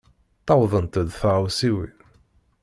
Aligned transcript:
Ttawḍent-d 0.39 1.07
tɣawsiwin. 1.19 1.95